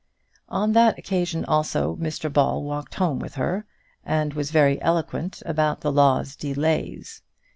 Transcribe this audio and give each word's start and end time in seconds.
On 0.49 0.71
that 0.71 0.97
occasion 0.97 1.45
also 1.45 1.95
Mr 1.97 2.33
Ball 2.33 2.63
walked 2.63 2.95
home 2.95 3.19
with 3.19 3.35
her, 3.35 3.65
and 4.03 4.33
was 4.33 4.49
very 4.49 4.81
eloquent 4.81 5.43
about 5.45 5.81
the 5.81 5.91
law's 5.91 6.35
delays. 6.35 7.21